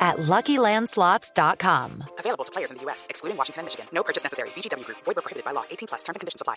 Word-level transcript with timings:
at 0.00 0.16
LuckyLandSlots.com. 0.16 2.04
Available 2.18 2.44
to 2.44 2.52
players 2.52 2.70
in 2.70 2.78
the 2.78 2.82
U.S., 2.84 3.06
excluding 3.10 3.36
Washington 3.36 3.60
and 3.60 3.66
Michigan. 3.66 3.86
No 3.92 4.02
purchase 4.02 4.22
necessary. 4.24 4.48
VGW 4.56 4.84
Group. 4.84 4.98
Void 5.04 5.16
prohibited 5.16 5.44
by 5.44 5.52
law. 5.52 5.64
18 5.70 5.88
plus. 5.88 6.02
Terms 6.02 6.16
and 6.16 6.20
conditions 6.20 6.40
apply. 6.40 6.56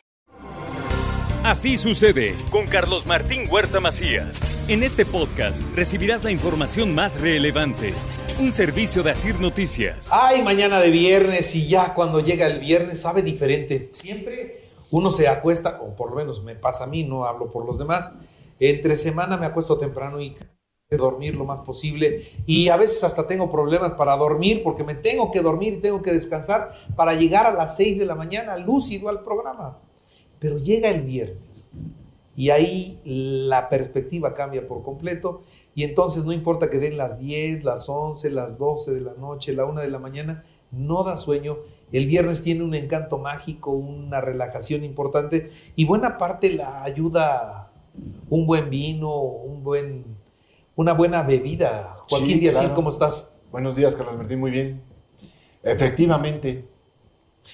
Así 1.43 1.75
sucede 1.75 2.37
con 2.51 2.67
Carlos 2.67 3.05
Martín 3.05 3.49
Huerta 3.51 3.81
Macías. 3.81 4.39
En 4.69 4.81
este 4.81 5.05
podcast 5.05 5.61
recibirás 5.75 6.23
la 6.23 6.31
información 6.31 6.95
más 6.95 7.19
relevante. 7.19 7.93
Un 8.39 8.53
servicio 8.53 9.03
de 9.03 9.11
Asir 9.11 9.37
Noticias. 9.41 10.07
Ay, 10.09 10.41
mañana 10.41 10.79
de 10.79 10.89
viernes 10.89 11.53
y 11.55 11.67
ya 11.67 11.93
cuando 11.93 12.21
llega 12.21 12.47
el 12.47 12.61
viernes 12.61 13.01
sabe 13.01 13.23
diferente. 13.23 13.89
Siempre 13.91 14.69
uno 14.89 15.11
se 15.11 15.27
acuesta, 15.27 15.81
o 15.81 15.93
por 15.95 16.11
lo 16.11 16.15
menos 16.15 16.43
me 16.43 16.55
pasa 16.55 16.85
a 16.85 16.87
mí, 16.87 17.03
no 17.03 17.25
hablo 17.25 17.51
por 17.51 17.65
los 17.65 17.77
demás. 17.77 18.21
Entre 18.59 18.95
semana 18.95 19.35
me 19.35 19.45
acuesto 19.45 19.77
temprano 19.77 20.21
y 20.21 20.37
dormir 20.97 21.35
lo 21.35 21.45
más 21.45 21.61
posible 21.61 22.25
y 22.45 22.69
a 22.69 22.77
veces 22.77 23.03
hasta 23.03 23.27
tengo 23.27 23.51
problemas 23.51 23.93
para 23.93 24.15
dormir 24.17 24.61
porque 24.63 24.83
me 24.83 24.95
tengo 24.95 25.31
que 25.31 25.41
dormir 25.41 25.73
y 25.73 25.77
tengo 25.77 26.01
que 26.01 26.13
descansar 26.13 26.71
para 26.95 27.13
llegar 27.13 27.45
a 27.45 27.53
las 27.53 27.75
6 27.77 27.99
de 27.99 28.05
la 28.05 28.15
mañana 28.15 28.57
lúcido 28.57 29.09
al 29.09 29.23
programa. 29.23 29.79
Pero 30.39 30.57
llega 30.57 30.89
el 30.89 31.03
viernes 31.03 31.71
y 32.35 32.49
ahí 32.49 32.99
la 33.03 33.69
perspectiva 33.69 34.33
cambia 34.33 34.67
por 34.67 34.83
completo 34.83 35.43
y 35.75 35.83
entonces 35.83 36.25
no 36.25 36.33
importa 36.33 36.69
que 36.69 36.79
den 36.79 36.97
las 36.97 37.19
10, 37.19 37.63
las 37.63 37.89
11, 37.89 38.29
las 38.31 38.57
12 38.57 38.93
de 38.93 39.01
la 39.01 39.13
noche, 39.13 39.53
la 39.53 39.65
1 39.65 39.81
de 39.81 39.89
la 39.89 39.99
mañana, 39.99 40.43
no 40.71 41.03
da 41.03 41.17
sueño. 41.17 41.57
El 41.91 42.07
viernes 42.07 42.43
tiene 42.43 42.63
un 42.63 42.73
encanto 42.73 43.19
mágico, 43.19 43.71
una 43.71 44.19
relajación 44.19 44.83
importante 44.83 45.51
y 45.75 45.85
buena 45.85 46.17
parte 46.17 46.51
la 46.51 46.83
ayuda 46.83 47.63
un 48.29 48.45
buen 48.47 48.69
vino, 48.69 49.15
un 49.19 49.63
buen 49.63 50.12
una 50.75 50.93
buena 50.93 51.23
bebida. 51.23 51.97
Joaquín 52.09 52.27
Sí, 52.35 52.39
Díaz, 52.39 52.57
claro. 52.57 52.75
¿cómo 52.75 52.89
estás? 52.89 53.33
Buenos 53.51 53.75
días, 53.75 53.95
Carlos 53.95 54.17
Martín, 54.17 54.39
muy 54.39 54.51
bien. 54.51 54.81
Efectivamente, 55.61 56.65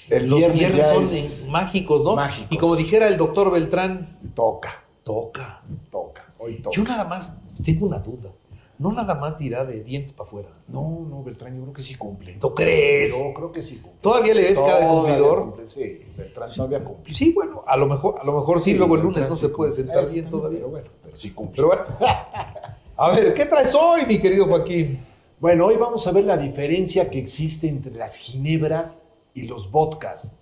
el 0.09 0.27
Los 0.27 0.39
viernes, 0.53 0.85
son 0.87 1.03
es- 1.03 1.47
mágicos, 1.49 2.03
¿no? 2.03 2.15
mágicos. 2.15 2.47
Y 2.51 2.57
como 2.57 2.75
dijera 2.75 3.07
el 3.07 3.17
doctor 3.17 3.51
Beltrán, 3.51 4.17
toca, 4.33 4.83
toca. 5.03 5.61
toca, 5.91 6.25
hoy 6.39 6.55
toca. 6.61 6.75
Yo 6.75 6.83
nada 6.83 7.03
más 7.03 7.41
tengo 7.63 7.85
una 7.87 7.99
duda. 7.99 8.31
No 8.79 8.93
nada 8.93 9.13
más 9.13 9.37
dirá 9.37 9.65
de 9.65 9.83
dientes 9.83 10.13
para 10.13 10.25
afuera. 10.29 10.49
No, 10.69 11.05
no, 11.09 11.21
Beltrán, 11.21 11.53
yo 11.57 11.63
creo 11.63 11.73
que 11.73 11.81
sí 11.83 11.95
cumple. 11.95 12.35
¿Tú 12.39 12.55
crees? 12.55 13.11
Yo 13.11 13.33
creo 13.33 13.51
que 13.51 13.61
sí 13.61 13.75
cumple. 13.79 13.99
¿Todavía 13.99 14.33
le 14.33 14.41
ves 14.43 14.53
Todavía 14.55 14.87
cumplidor? 14.87 15.41
cumple, 15.43 15.65
Sí, 15.67 16.01
Beltrán 16.17 16.49
todavía 16.53 16.81
cumple. 16.81 17.13
Sí, 17.13 17.33
bueno, 17.33 17.61
a 17.67 17.75
lo 17.75 17.87
mejor, 17.87 18.19
a 18.21 18.23
lo 18.23 18.31
mejor 18.31 18.61
sí, 18.61 18.75
luego 18.75 18.95
el 18.95 19.01
lunes 19.01 19.27
no 19.27 19.35
sí 19.35 19.41
se 19.41 19.49
puede 19.49 19.73
sentar 19.73 20.09
bien 20.09 20.29
todavía. 20.29 20.59
Pero 20.59 20.69
bueno, 20.69 20.87
pero 21.03 21.17
sí 21.17 21.33
cumple. 21.33 21.55
Pero 21.61 21.67
bueno. 21.67 21.83
A 23.01 23.11
ver, 23.11 23.33
¿qué 23.33 23.45
traes 23.45 23.73
hoy, 23.73 24.01
mi 24.05 24.19
querido 24.19 24.45
Joaquín? 24.45 24.99
Bueno, 25.39 25.67
hoy 25.67 25.77
vamos 25.77 26.05
a 26.05 26.11
ver 26.11 26.25
la 26.25 26.35
diferencia 26.35 27.09
que 27.09 27.17
existe 27.17 27.69
entre 27.69 27.95
las 27.95 28.17
ginebras 28.17 29.03
y 29.33 29.43
los 29.43 29.71
vodkas. 29.71 30.35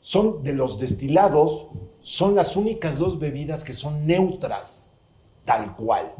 Son 0.00 0.42
de 0.42 0.54
los 0.54 0.80
destilados, 0.80 1.68
son 2.00 2.34
las 2.34 2.56
únicas 2.56 2.98
dos 2.98 3.20
bebidas 3.20 3.62
que 3.62 3.74
son 3.74 4.08
neutras, 4.08 4.90
tal 5.44 5.76
cual. 5.76 6.12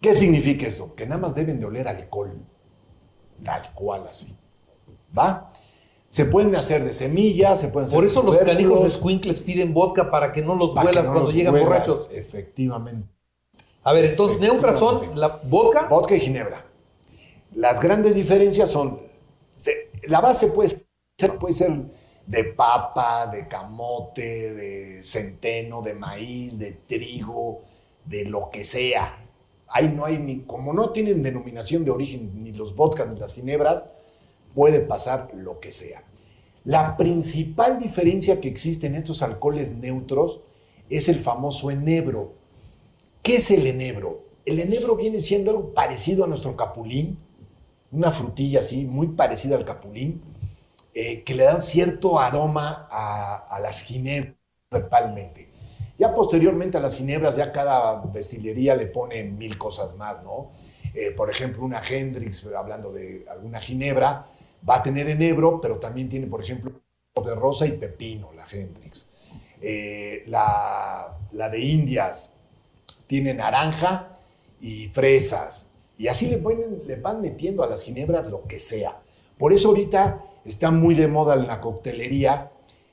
¿Qué 0.00 0.12
significa 0.12 0.66
esto? 0.66 0.92
Que 0.96 1.06
nada 1.06 1.20
más 1.20 1.32
deben 1.36 1.60
de 1.60 1.66
oler 1.66 1.86
alcohol, 1.86 2.36
tal 3.44 3.72
cual 3.74 4.08
así. 4.08 4.36
¿Va? 5.16 5.52
Se 6.08 6.24
pueden 6.24 6.56
hacer 6.56 6.82
de 6.82 6.92
semillas, 6.92 7.60
se 7.60 7.68
pueden 7.68 7.86
hacer 7.86 7.96
Por 7.96 8.04
de 8.04 8.10
eso 8.10 8.24
los 8.24 8.38
canijos 8.38 8.92
squinkles 8.92 9.38
piden 9.38 9.72
vodka 9.72 10.10
para 10.10 10.32
que 10.32 10.42
no 10.42 10.56
los 10.56 10.74
para 10.74 10.88
huelas 10.88 11.04
no 11.04 11.12
cuando 11.12 11.26
los 11.26 11.34
llegan 11.34 11.54
huelas. 11.54 11.68
borrachos. 11.68 12.08
Efectivamente. 12.10 13.15
A 13.86 13.92
ver, 13.92 14.04
entonces, 14.06 14.40
neutras 14.40 14.80
son 14.80 15.18
la 15.18 15.40
vodka. 15.44 15.88
Vodka 15.88 16.16
y 16.16 16.20
ginebra. 16.20 16.66
Las 17.54 17.80
grandes 17.80 18.16
diferencias 18.16 18.68
son, 18.68 19.00
se- 19.54 19.90
la 20.08 20.20
base 20.20 20.48
puede 20.48 20.70
ser, 20.70 21.38
puede 21.38 21.54
ser 21.54 21.72
de 22.26 22.44
papa, 22.44 23.28
de 23.28 23.46
camote, 23.46 24.52
de 24.54 25.04
centeno, 25.04 25.82
de 25.82 25.94
maíz, 25.94 26.58
de 26.58 26.72
trigo, 26.72 27.60
de 28.04 28.24
lo 28.24 28.50
que 28.50 28.64
sea. 28.64 29.24
Ahí 29.68 29.88
no 29.94 30.04
hay 30.04 30.18
ni, 30.18 30.40
como 30.40 30.72
no 30.72 30.90
tienen 30.90 31.22
denominación 31.22 31.84
de 31.84 31.92
origen 31.92 32.42
ni 32.42 32.50
los 32.50 32.74
vodkas 32.74 33.08
ni 33.08 33.20
las 33.20 33.34
ginebras, 33.34 33.84
puede 34.52 34.80
pasar 34.80 35.28
lo 35.32 35.60
que 35.60 35.70
sea. 35.70 36.02
La 36.64 36.96
principal 36.96 37.78
diferencia 37.78 38.40
que 38.40 38.48
existe 38.48 38.88
en 38.88 38.96
estos 38.96 39.22
alcoholes 39.22 39.78
neutros 39.78 40.40
es 40.90 41.08
el 41.08 41.20
famoso 41.20 41.70
enebro. 41.70 42.32
¿Qué 43.26 43.34
es 43.34 43.50
el 43.50 43.66
enebro? 43.66 44.22
El 44.44 44.60
enebro 44.60 44.94
viene 44.94 45.18
siendo 45.18 45.50
algo 45.50 45.74
parecido 45.74 46.22
a 46.22 46.28
nuestro 46.28 46.56
capulín, 46.56 47.18
una 47.90 48.12
frutilla 48.12 48.60
así, 48.60 48.84
muy 48.84 49.08
parecida 49.08 49.56
al 49.56 49.64
capulín, 49.64 50.22
eh, 50.94 51.24
que 51.24 51.34
le 51.34 51.42
da 51.42 51.56
un 51.56 51.60
cierto 51.60 52.20
aroma 52.20 52.86
a, 52.88 53.58
las 53.60 53.82
ginebras 53.82 54.36
principalmente. 54.68 55.48
Ya 55.98 56.14
posteriormente 56.14 56.76
a 56.76 56.80
las 56.80 56.98
ginebras, 56.98 57.34
ya 57.34 57.50
cada 57.50 58.00
destilería 58.12 58.76
le 58.76 58.86
pone 58.86 59.24
mil 59.24 59.58
cosas 59.58 59.96
más, 59.96 60.22
¿no? 60.22 60.52
Eh, 60.94 61.10
por 61.16 61.28
ejemplo, 61.28 61.64
una 61.64 61.82
Hendrix, 61.82 62.46
hablando 62.56 62.92
de 62.92 63.26
alguna 63.28 63.60
ginebra, 63.60 64.28
va 64.70 64.76
a 64.76 64.82
tener 64.84 65.08
enebro, 65.08 65.60
pero 65.60 65.80
también 65.80 66.08
tiene, 66.08 66.28
por 66.28 66.44
ejemplo, 66.44 66.80
de 67.24 67.34
rosa 67.34 67.66
y 67.66 67.72
pepino, 67.72 68.32
la 68.34 68.46
Hendrix. 68.48 69.14
Eh, 69.60 70.22
la 70.28 71.18
de 71.50 71.58
Indias 71.58 72.35
tiene 73.06 73.34
naranja 73.34 74.18
y 74.60 74.88
fresas. 74.88 75.72
Y 75.98 76.08
así 76.08 76.28
le, 76.28 76.38
ponen, 76.38 76.82
le 76.86 76.96
van 76.96 77.20
metiendo 77.20 77.62
a 77.62 77.66
las 77.66 77.82
ginebras 77.82 78.30
lo 78.30 78.44
que 78.46 78.58
sea. 78.58 79.00
Por 79.38 79.52
eso 79.52 79.68
ahorita 79.68 80.22
está 80.44 80.70
muy 80.70 80.94
de 80.94 81.08
moda 81.08 81.34
en 81.34 81.46
la 81.46 81.60
coctelería 81.60 82.50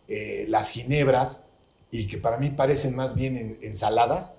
eh, 0.07 0.45
las 0.49 0.69
ginebras 0.69 1.45
y 1.91 2.07
que 2.07 2.17
para 2.17 2.37
mí 2.37 2.49
parecen 2.49 2.95
más 2.95 3.15
bien 3.15 3.37
en- 3.37 3.57
ensaladas 3.61 4.35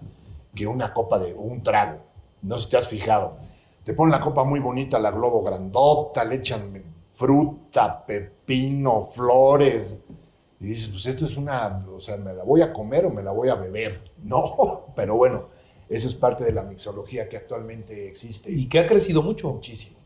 que 0.54 0.66
una 0.66 0.92
copa 0.92 1.18
de 1.18 1.34
un 1.34 1.62
trago. 1.62 2.00
No 2.42 2.58
sé 2.58 2.64
si 2.64 2.70
te 2.70 2.76
has 2.76 2.88
fijado. 2.88 3.36
Te 3.84 3.94
ponen 3.94 4.12
la 4.12 4.20
copa 4.20 4.44
muy 4.44 4.60
bonita, 4.60 4.98
la 4.98 5.10
globo 5.10 5.42
grandota, 5.42 6.24
le 6.24 6.36
echan 6.36 6.82
fruta, 7.14 8.04
pepino, 8.06 9.00
flores. 9.02 10.04
Y 10.60 10.66
dices, 10.66 10.88
pues 10.88 11.06
esto 11.06 11.24
es 11.26 11.36
una, 11.36 11.84
o 11.94 12.00
sea, 12.00 12.16
¿me 12.16 12.32
la 12.32 12.44
voy 12.44 12.62
a 12.62 12.72
comer 12.72 13.06
o 13.06 13.10
me 13.10 13.22
la 13.22 13.30
voy 13.32 13.48
a 13.48 13.54
beber? 13.56 14.00
No, 14.24 14.86
pero 14.96 15.16
bueno, 15.16 15.48
eso 15.94 16.08
es 16.08 16.14
parte 16.14 16.44
de 16.44 16.52
la 16.52 16.62
mixología 16.64 17.28
que 17.28 17.36
actualmente 17.36 18.08
existe. 18.08 18.50
Y 18.52 18.68
que 18.68 18.78
ha 18.80 18.86
crecido 18.86 19.22
mucho. 19.22 19.52
Muchísimo, 19.52 19.98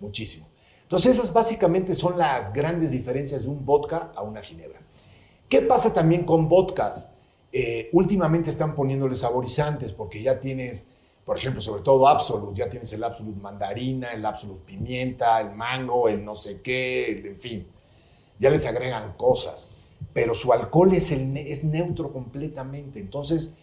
muchísimo. 0.00 0.48
Entonces 0.82 1.14
esas 1.16 1.32
básicamente 1.32 1.94
son 1.94 2.18
las 2.18 2.52
grandes 2.52 2.90
diferencias 2.90 3.42
de 3.42 3.48
un 3.48 3.64
vodka 3.64 4.12
a 4.14 4.22
una 4.22 4.42
ginebra. 4.42 4.80
¿Qué 5.48 5.62
pasa 5.62 5.92
también 5.92 6.24
con 6.24 6.48
vodkas? 6.48 7.14
Eh, 7.52 7.88
últimamente 7.92 8.50
están 8.50 8.74
poniéndole 8.74 9.16
saborizantes 9.16 9.92
porque 9.92 10.22
ya 10.22 10.38
tienes, 10.38 10.90
por 11.24 11.36
ejemplo, 11.36 11.60
sobre 11.60 11.82
todo 11.82 12.06
Absolut, 12.08 12.54
ya 12.56 12.70
tienes 12.70 12.92
el 12.92 13.02
Absolut 13.04 13.36
mandarina, 13.36 14.12
el 14.12 14.24
Absolut 14.24 14.60
pimienta, 14.64 15.40
el 15.40 15.52
mango, 15.56 16.08
el 16.08 16.24
no 16.24 16.34
sé 16.36 16.60
qué, 16.60 17.06
el- 17.10 17.26
en 17.26 17.38
fin. 17.38 17.66
Ya 18.38 18.50
les 18.50 18.66
agregan 18.66 19.14
cosas, 19.16 19.70
pero 20.12 20.34
su 20.34 20.52
alcohol 20.52 20.92
es, 20.94 21.12
el 21.12 21.32
ne- 21.32 21.50
es 21.50 21.64
neutro 21.64 22.12
completamente. 22.12 22.98
Entonces, 23.00 23.54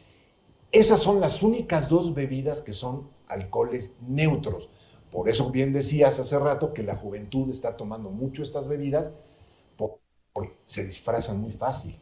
esas 0.72 1.00
son 1.00 1.20
las 1.22 1.44
únicas 1.44 1.90
dos 1.90 2.14
bebidas 2.14 2.62
que 2.62 2.74
son 2.74 3.10
alcoholes 3.28 3.98
neutros. 4.08 4.70
Por 5.12 5.30
eso 5.30 5.50
bien 5.52 5.74
decías 5.74 6.20
hace 6.20 6.38
rato 6.40 6.74
que 6.74 6.84
la 6.84 6.96
juventud 6.96 7.50
está 7.50 7.78
tomando 7.78 8.10
mucho 8.10 8.44
estas 8.44 8.68
bebidas 8.68 9.12
por- 9.78 10.00
porque 10.34 10.54
se 10.64 10.86
disfrazan 10.86 11.40
muy 11.42 11.52
fácil. 11.52 11.98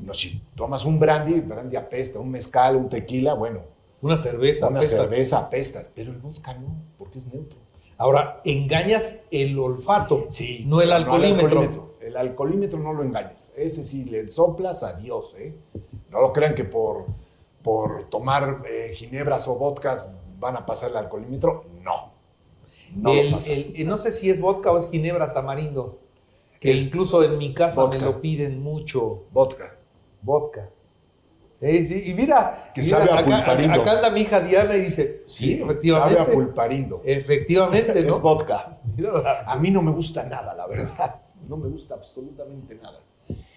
No, 0.00 0.14
si 0.14 0.40
tomas 0.56 0.84
un 0.86 0.98
brandy, 0.98 1.34
el 1.34 1.42
brandy 1.42 1.76
apesta, 1.76 2.18
un 2.18 2.30
mezcal, 2.30 2.76
un 2.76 2.88
tequila, 2.88 3.34
bueno, 3.34 3.60
Una 4.00 4.16
cerveza. 4.16 4.68
una 4.68 4.78
apesta. 4.78 4.96
cerveza 4.96 5.38
apestas, 5.38 5.90
pero 5.94 6.12
el 6.12 6.18
vodka 6.18 6.54
no, 6.54 6.74
porque 6.98 7.18
es 7.18 7.26
neutro. 7.32 7.58
Ahora, 7.98 8.40
engañas 8.44 9.24
el 9.30 9.58
olfato, 9.58 10.26
Sí, 10.30 10.64
no 10.66 10.80
el 10.80 10.88
no 10.88 10.94
alcoholímetro. 10.96 11.92
El 12.00 12.16
alcoholímetro 12.16 12.80
no 12.80 12.92
lo 12.94 13.04
engañes. 13.04 13.52
Ese 13.56 13.84
sí, 13.84 14.04
le 14.06 14.28
soplas, 14.28 14.82
adiós. 14.82 15.34
¿eh? 15.38 15.54
No 16.10 16.20
lo 16.22 16.32
crean 16.32 16.54
que 16.56 16.64
por, 16.64 17.04
por 17.62 18.04
tomar 18.10 18.62
eh, 18.68 18.92
ginebras 18.94 19.46
o 19.48 19.56
vodkas 19.56 20.14
van 20.38 20.56
a 20.56 20.66
pasar 20.66 20.90
el 20.90 20.96
alcoholímetro. 20.96 21.64
No. 21.82 22.12
No 22.94 23.10
El- 23.12 23.30
lo 23.30 23.36
pasa. 23.36 23.52
el- 23.52 23.86
no 23.88 23.96
sé 23.96 24.12
si 24.12 24.30
es 24.30 24.40
vodka 24.40 24.72
o 24.72 24.78
es 24.78 24.90
ginebra 24.90 25.32
tamarindo. 25.32 25.98
Que 26.60 26.72
Es 26.72 26.86
incluso 26.86 27.22
en 27.24 27.38
mi 27.38 27.54
casa 27.54 27.82
vodka. 27.82 27.98
me 27.98 28.04
lo 28.04 28.20
piden 28.20 28.62
mucho. 28.62 29.24
vodka. 29.32 29.76
Vodka. 30.22 30.68
Eh, 31.60 31.84
sí, 31.84 32.10
y 32.10 32.14
mira, 32.14 32.72
Que 32.74 32.82
mira, 32.82 32.98
sabe 32.98 33.10
a 33.12 33.18
acá, 33.20 33.52
acá 33.74 33.92
anda 33.92 34.10
mi 34.10 34.20
hija 34.22 34.40
Diana 34.40 34.76
y 34.76 34.80
dice, 34.82 35.22
sí, 35.26 35.54
efectivamente. 35.62 36.16
Sabe 36.18 36.30
a 36.30 36.34
pulparindo. 36.34 37.00
Efectivamente, 37.04 38.02
¿no? 38.02 38.10
Es 38.16 38.20
vodka. 38.20 38.78
A 39.46 39.56
mí 39.58 39.70
no 39.70 39.80
me 39.80 39.92
gusta 39.92 40.24
nada, 40.24 40.54
la 40.54 40.66
verdad. 40.66 41.20
No 41.48 41.56
me 41.56 41.68
gusta 41.68 41.94
absolutamente 41.94 42.74
nada. 42.76 42.98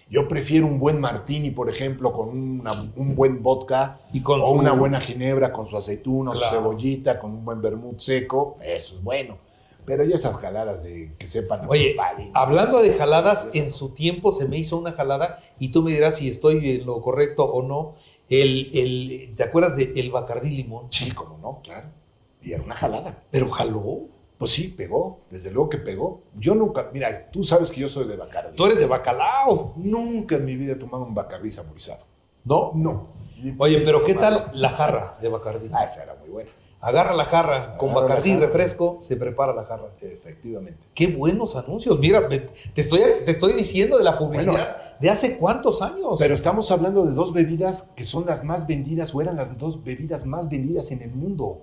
Yo 0.08 0.28
prefiero 0.28 0.66
un 0.66 0.78
buen 0.78 1.00
martini, 1.00 1.50
por 1.50 1.68
ejemplo, 1.68 2.12
con 2.12 2.28
una- 2.28 2.72
un 2.94 3.16
buen 3.16 3.42
vodka 3.42 3.98
Y 4.12 4.20
con 4.20 4.40
o 4.40 4.46
su- 4.46 4.52
una 4.52 4.72
buena 4.72 5.00
ginebra 5.00 5.52
con 5.52 5.66
su 5.66 5.76
aceituna, 5.76 6.32
su 6.32 6.38
Claro. 6.38 6.56
cebollita, 6.58 7.18
con 7.18 7.32
un 7.32 7.44
buen 7.44 7.60
vermut 7.60 7.98
seco. 7.98 8.56
Eso 8.62 8.96
es 8.96 9.02
bueno. 9.02 9.38
Pero 9.84 10.04
ya 10.04 10.16
esas 10.16 10.36
jaladas 10.36 10.82
de 10.84 11.12
que 11.18 11.26
sepan 11.28 11.62
Oye, 11.68 11.96
hablando 12.34 12.82
de 12.82 12.92
jaladas, 12.94 13.50
en 13.54 13.70
su 13.70 13.90
tiempo 13.90 14.32
se 14.32 14.48
me 14.48 14.58
hizo 14.58 14.76
una 14.78 14.92
jalada 14.92 15.40
y 15.60 15.68
tú 15.70 15.82
me 15.82 15.92
dirás 15.92 16.16
si 16.16 16.28
estoy 16.28 16.70
en 16.80 16.86
lo 16.86 17.00
correcto 17.00 17.44
o 17.44 17.62
no. 17.62 17.94
El, 18.28 18.70
el, 18.74 19.34
¿Te 19.36 19.44
acuerdas 19.44 19.76
de 19.76 19.92
el 19.96 20.10
Bacardí 20.10 20.50
Limón? 20.50 20.86
Sí, 20.90 21.12
como 21.12 21.38
no, 21.38 21.60
claro. 21.62 21.86
Y 22.42 22.52
era 22.52 22.62
una 22.62 22.74
jalada. 22.74 23.22
Pero 23.30 23.48
jaló. 23.50 24.08
Pues 24.38 24.50
sí, 24.50 24.68
pegó. 24.68 25.20
Desde 25.30 25.50
luego 25.50 25.68
que 25.70 25.78
pegó. 25.78 26.20
Yo 26.38 26.54
nunca, 26.54 26.90
mira, 26.92 27.30
tú 27.30 27.42
sabes 27.42 27.70
que 27.70 27.80
yo 27.80 27.88
soy 27.88 28.06
de 28.06 28.16
Bacardi. 28.16 28.56
Tú 28.56 28.66
eres 28.66 28.78
de 28.78 28.86
bacalao, 28.86 29.72
Nunca 29.76 30.36
en 30.36 30.44
mi 30.44 30.56
vida 30.56 30.72
he 30.72 30.76
tomado 30.76 31.04
un 31.04 31.14
Bacardi 31.14 31.50
saborizado. 31.50 32.04
¿no? 32.44 32.72
No. 32.74 33.08
Oye, 33.58 33.80
pero 33.80 34.04
¿qué 34.04 34.14
tal 34.14 34.50
la 34.54 34.70
jarra 34.70 35.18
de 35.20 35.28
Bacardí? 35.28 35.68
Ah, 35.72 35.84
esa 35.84 36.02
era 36.04 36.14
muy 36.14 36.28
buena. 36.30 36.50
Agarra 36.80 37.14
la 37.14 37.24
jarra, 37.24 37.76
con 37.78 37.90
Agarra 37.90 38.06
Bacardí 38.08 38.30
jarra. 38.32 38.46
refresco, 38.46 38.98
se 39.00 39.16
prepara 39.16 39.52
la 39.54 39.64
jarra. 39.64 39.88
Efectivamente. 40.00 40.78
Qué 40.94 41.06
buenos 41.08 41.56
anuncios. 41.56 41.98
Mira, 41.98 42.28
me- 42.28 42.38
te 42.40 42.80
estoy, 42.80 43.00
te 43.24 43.30
estoy 43.30 43.54
diciendo 43.54 43.98
de 43.98 44.04
la 44.04 44.18
publicidad 44.18 44.98
de 45.00 45.10
hace 45.10 45.38
cuántos 45.38 45.82
años. 45.82 46.16
Pero 46.18 46.34
estamos 46.34 46.70
hablando 46.70 47.04
de 47.04 47.12
dos 47.12 47.32
bebidas 47.32 47.92
que 47.96 48.04
son 48.04 48.26
las 48.26 48.44
más 48.44 48.66
vendidas 48.66 49.14
o 49.14 49.20
eran 49.20 49.36
las 49.36 49.58
dos 49.58 49.82
bebidas 49.82 50.24
más 50.26 50.48
vendidas 50.48 50.90
en 50.92 51.02
el 51.02 51.10
mundo. 51.10 51.62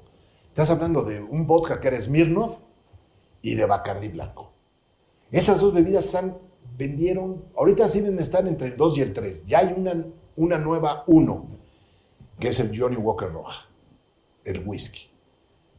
Estás 0.54 0.70
hablando 0.70 1.02
de 1.02 1.20
un 1.20 1.48
vodka 1.48 1.80
que 1.82 1.88
era 1.88 2.00
Smirnoff 2.00 2.60
y 3.42 3.56
de 3.56 3.66
Bacardi 3.66 4.08
Blanco. 4.10 4.52
Esas 5.32 5.60
dos 5.60 5.74
bebidas 5.74 6.06
están, 6.06 6.38
vendieron, 6.78 7.44
ahorita 7.58 7.88
sí 7.88 8.02
deben 8.02 8.20
estar 8.20 8.48
entre 8.48 8.68
el 8.68 8.78
2 8.78 9.00
y 9.00 9.02
el 9.02 9.14
3. 9.14 9.48
Ya 9.48 9.58
hay 9.62 9.74
una, 9.76 10.06
una 10.36 10.60
nueva 10.60 11.06
1, 11.08 11.46
que 12.40 12.50
es 12.50 12.60
el 12.60 12.80
Johnny 12.80 12.98
Walker 12.98 13.32
Roja, 13.32 13.66
el 14.46 14.62
whisky. 14.64 15.10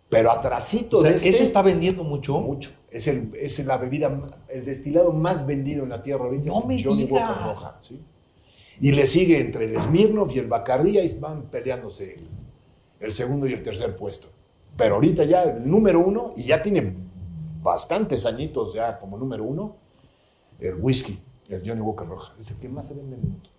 Pero 0.08 0.32
atrasito 0.32 0.98
O 0.98 1.00
sea, 1.02 1.10
de 1.10 1.16
este, 1.18 1.28
ese 1.28 1.44
está 1.44 1.62
vendiendo 1.62 2.02
mucho. 2.02 2.40
mucho. 2.40 2.70
Es, 2.90 3.06
el, 3.06 3.32
es 3.36 3.64
la 3.64 3.76
bebida, 3.76 4.26
el 4.48 4.64
destilado 4.64 5.12
más 5.12 5.46
vendido 5.46 5.84
en 5.84 5.90
la 5.90 6.02
tierra 6.02 6.24
ahorita. 6.24 6.46
No 6.46 6.52
es 6.52 6.62
el 6.62 6.66
me 6.66 6.82
Johnny 6.82 7.04
digas. 7.04 7.28
Walker 7.28 7.44
Roja. 7.44 7.78
¿sí? 7.80 8.00
Y 8.80 8.90
le 8.90 9.06
sigue 9.06 9.38
entre 9.38 9.66
el 9.66 9.80
Smirnoff 9.80 10.34
y 10.34 10.40
el 10.40 10.48
Bacardi, 10.48 10.98
ahí 10.98 11.16
van 11.20 11.42
peleándose 11.42 12.14
el, 12.14 12.28
el 12.98 13.12
segundo 13.12 13.46
y 13.46 13.52
el 13.52 13.62
tercer 13.62 13.94
puesto. 13.94 14.33
Pero 14.76 14.96
ahorita 14.96 15.24
ya 15.24 15.42
el 15.44 15.68
número 15.70 16.00
uno, 16.00 16.32
y 16.36 16.44
ya 16.44 16.62
tiene 16.62 16.94
bastantes 17.62 18.26
añitos 18.26 18.74
ya 18.74 18.98
como 18.98 19.16
número 19.16 19.44
uno, 19.44 19.76
el 20.58 20.74
whisky, 20.76 21.18
el 21.48 21.62
Johnny 21.66 21.80
Walker 21.80 22.06
Roja. 22.06 22.34
Es 22.38 22.50
el 22.50 22.60
que 22.60 22.68
más 22.68 22.88
se 22.88 22.94
vende 22.94 23.16
en 23.16 23.22
el 23.22 23.28
mundo. 23.28 23.50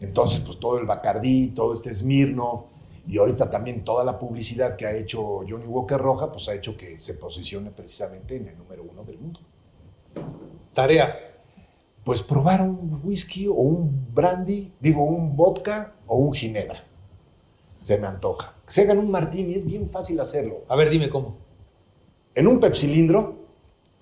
Entonces, 0.00 0.40
pues 0.40 0.58
todo 0.58 0.78
el 0.78 0.86
Bacardi, 0.86 1.48
todo 1.54 1.72
este 1.72 1.94
Smirnoff, 1.94 2.64
y 3.06 3.18
ahorita 3.18 3.50
también 3.50 3.84
toda 3.84 4.04
la 4.04 4.18
publicidad 4.18 4.76
que 4.76 4.86
ha 4.86 4.92
hecho 4.92 5.40
Johnny 5.48 5.66
Walker 5.66 5.98
Roja, 5.98 6.30
pues 6.30 6.48
ha 6.48 6.54
hecho 6.54 6.76
que 6.76 7.00
se 7.00 7.14
posicione 7.14 7.70
precisamente 7.70 8.36
en 8.36 8.48
el 8.48 8.58
número 8.58 8.84
uno 8.84 9.04
del 9.04 9.18
mundo. 9.18 9.40
Tarea. 10.72 11.16
Pues 12.04 12.20
probar 12.20 12.62
un 12.62 13.00
whisky 13.04 13.46
o 13.46 13.54
un 13.54 14.08
brandy, 14.12 14.72
digo, 14.80 15.04
un 15.04 15.36
vodka 15.36 15.94
o 16.06 16.16
un 16.16 16.32
ginebra. 16.32 16.84
Se 17.82 17.98
me 17.98 18.06
antoja. 18.06 18.54
Se 18.66 18.82
hagan 18.82 18.98
un 18.98 19.10
martini, 19.10 19.54
es 19.56 19.66
bien 19.66 19.90
fácil 19.90 20.18
hacerlo. 20.20 20.62
A 20.68 20.76
ver, 20.76 20.88
dime 20.88 21.10
cómo. 21.10 21.36
En 22.34 22.46
un 22.46 22.58
pepsilindro 22.60 23.34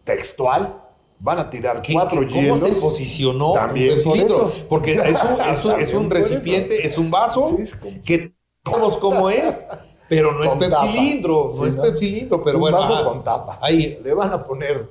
textual 0.04 0.80
van 1.18 1.38
a 1.40 1.50
tirar 1.50 1.82
¿Qué- 1.82 1.92
cuatro 1.92 2.20
qué- 2.20 2.28
¿Cómo 2.28 2.40
hielos. 2.42 2.60
se 2.60 2.72
posicionó 2.74 3.52
También 3.52 3.98
un 4.06 4.26
por. 4.28 4.52
Porque 4.68 4.92
es 4.94 5.22
un, 5.24 5.40
es 5.40 5.64
un- 5.64 5.80
es 5.80 5.94
recipiente, 6.10 6.76
eso. 6.78 6.86
es 6.86 6.98
un 6.98 7.10
vaso 7.10 7.48
Sí, 7.56 7.62
es 7.62 7.74
como- 7.74 8.02
que 8.04 8.32
todos 8.62 8.98
como 8.98 9.28
es, 9.30 9.66
pero 10.08 10.32
no 10.32 10.44
es 10.44 10.54
pepsilindro, 10.54 11.44
no 11.44 11.50
Sí, 11.50 11.68
es 11.68 11.76
¿no? 11.76 11.82
pepsilindro, 11.82 12.38
pero 12.38 12.50
Es 12.50 12.54
un 12.56 12.60
bueno. 12.60 12.78
vaso 12.78 13.04
con 13.04 13.24
tapa. 13.24 13.58
Ahí, 13.62 13.98
Le 14.04 14.14
van 14.14 14.32
a 14.32 14.44
poner 14.44 14.88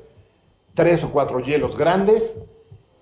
tres 0.74 1.04
o 1.04 1.12
cuatro 1.12 1.40
hielos 1.40 1.78
grandes, 1.78 2.42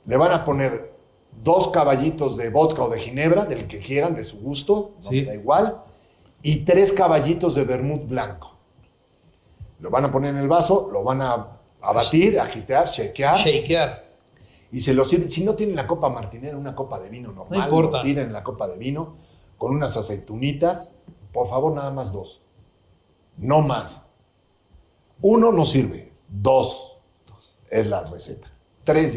le 0.06 0.18
van 0.18 0.32
a 0.34 0.44
poner 0.46 0.97
dos 1.44 1.70
caballitos 1.70 2.36
de 2.38 2.50
vodka 2.50 2.84
o 2.84 2.90
de 2.90 3.00
ginebra, 3.00 3.46
del 3.46 3.68
que 3.68 3.80
quieran, 3.80 4.16
de 4.16 4.24
su 4.24 4.40
gusto, 4.40 4.94
no 5.04 5.10
Sí. 5.10 5.22
me 5.22 5.28
da 5.28 5.36
igual, 5.36 5.84
y 6.42 6.66
tres 6.66 6.94
caballitos 6.94 7.56
de 7.56 7.64
vermut 7.64 8.08
blanco. 8.08 8.56
Lo 9.80 9.90
van 9.90 10.06
a 10.06 10.12
poner 10.12 10.32
en 10.32 10.38
el 10.38 10.48
vaso, 10.48 10.90
lo 10.92 11.04
van 11.04 11.22
a, 11.22 11.34
a 11.82 11.92
batir, 11.94 12.40
agitear, 12.40 12.88
shakear, 12.88 13.38
shakear. 13.38 14.08
y 14.72 14.80
se 14.80 14.94
lo 14.94 15.06
sirven. 15.06 15.30
Si 15.30 15.44
no 15.46 15.56
tienen 15.56 15.76
la 15.76 15.88
copa 15.88 16.10
martinera, 16.10 16.58
una 16.58 16.76
copa 16.76 17.00
de 17.00 17.10
vino 17.10 17.32
normal, 17.32 17.58
No 17.60 17.64
importa. 17.66 17.98
lo 18.04 18.04
la 18.34 18.44
copa 18.44 18.68
de 18.68 18.78
vino 18.78 19.16
con 19.58 19.74
unas 19.74 19.96
aceitunitas. 19.96 20.96
Por 21.32 21.48
favor, 21.48 21.74
nada 21.74 21.92
más 21.92 22.12
dos. 22.12 22.42
No 23.38 23.62
más. 23.62 24.10
Uno 25.22 25.52
no 25.52 25.64
sirve. 25.64 26.12
Dos 26.28 26.98
es 27.70 27.88
la 27.88 28.04
receta. 28.04 28.52
Tres 28.84 29.14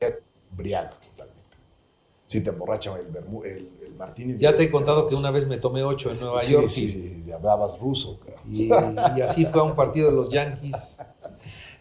ya 0.00 0.08
briaga 0.50 0.90
Si 2.32 2.40
te 2.42 2.50
emborracha 2.50 2.94
el, 2.98 3.12
vermú- 3.12 3.44
el, 3.44 3.68
el 3.86 3.94
martini. 3.96 4.38
Ya 4.38 4.56
te 4.56 4.62
he 4.64 4.70
contado 4.70 5.06
que 5.06 5.14
una 5.14 5.30
vez 5.30 5.46
me 5.46 5.58
tomé 5.58 5.82
ocho 5.84 6.10
en 6.10 6.18
Nueva 6.20 6.40
Sí, 6.40 6.52
York 6.54 6.68
Sí, 6.68 6.84
y- 6.84 6.88
sí, 6.90 7.22
sí, 7.26 7.32
hablabas 7.32 7.78
ruso. 7.78 8.20
Y, 8.50 8.64
y 9.16 9.20
así 9.20 9.44
fue 9.46 9.60
a 9.60 9.64
un 9.64 9.74
partido 9.74 10.10
de 10.10 10.16
los 10.16 10.30
Yankees. 10.30 10.98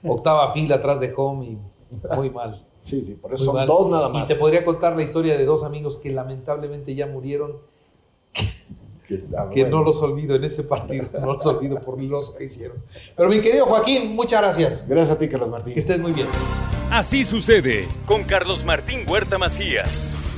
Octava 0.04 0.52
fila 0.54 0.76
atrás 0.76 1.00
de 1.00 1.14
home 1.16 1.46
y 1.46 1.58
muy 2.16 2.30
mal. 2.30 2.66
Sí, 2.82 3.06
sí, 3.06 3.14
por 3.14 3.32
muy 3.32 3.36
eso 3.36 3.46
son 3.46 3.56
mal. 3.56 3.68
dos 3.68 3.90
nada 3.90 4.10
más. 4.10 4.26
Y 4.26 4.34
te 4.34 4.36
podría 4.40 4.66
contar 4.66 4.96
la 4.98 5.04
historia 5.04 5.38
de 5.38 5.46
dos 5.46 5.64
amigos 5.64 5.98
que 6.00 6.12
lamentablemente 6.12 6.96
ya 6.96 7.06
murieron, 7.08 7.58
Que 9.08 9.18
que 9.18 9.62
bueno. 9.64 9.78
no 9.80 9.84
los 9.84 10.02
olvido 10.02 10.36
en 10.36 10.44
ese 10.44 10.64
partido, 10.64 11.06
no 11.20 11.34
los 11.34 11.46
olvido 11.46 11.80
por 11.82 12.02
los 12.02 12.32
que 12.32 12.46
hicieron. 12.46 12.78
Pero 13.16 13.30
mi 13.30 13.40
querido 13.42 13.66
Joaquín, 13.68 14.16
muchas 14.16 14.42
gracias. 14.42 14.88
Gracias 14.88 15.16
a 15.16 15.20
ti, 15.20 15.30
Carlos 15.30 15.50
Martín. 15.50 15.74
Que 15.74 15.80
estés 15.80 16.00
muy 16.00 16.12
bien. 16.12 16.28
Así 16.90 17.24
sucede 17.24 17.88
con 18.06 18.24
Carlos 18.24 18.66
Martín 18.66 19.06
Huerta 19.08 19.38
Macías. 19.38 20.12